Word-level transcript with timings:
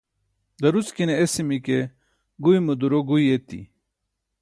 daruckine 0.61 1.13
esimi 1.23 1.57
ke 1.65 1.77
guymo 2.43 2.73
duro 2.81 2.97
guyi 3.07 3.29
eti 3.37 3.59